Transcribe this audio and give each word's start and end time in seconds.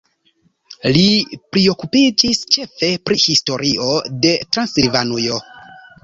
Li 0.93 1.01
priokupiĝis 1.55 2.39
ĉefe 2.55 2.89
pri 3.09 3.17
historio 3.25 3.91
de 4.23 4.31
Transilvanujo. 4.57 5.37